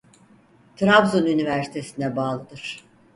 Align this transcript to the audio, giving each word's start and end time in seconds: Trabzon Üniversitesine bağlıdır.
Trabzon 0.75 1.25
Üniversitesine 1.25 2.15
bağlıdır. 2.15 2.85